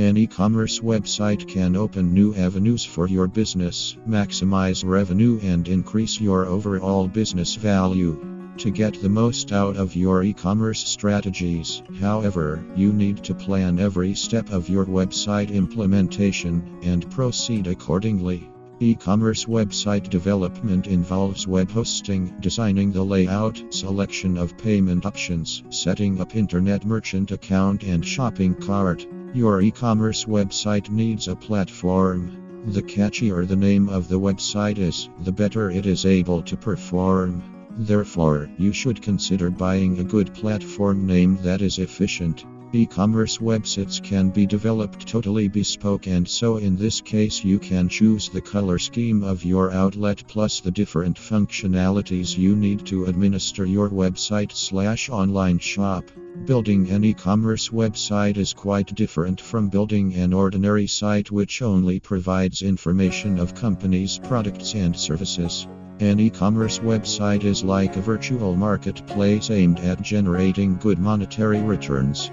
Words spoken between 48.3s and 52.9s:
color scheme of your outlet plus the different functionalities you need